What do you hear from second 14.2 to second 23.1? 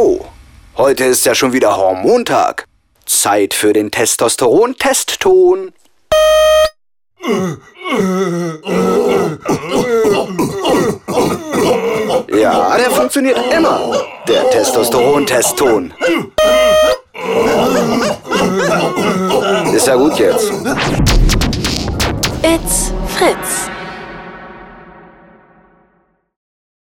Der Testosteron-Testton. Ist ja gut jetzt. It's